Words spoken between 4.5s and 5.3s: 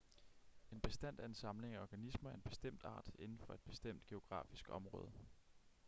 område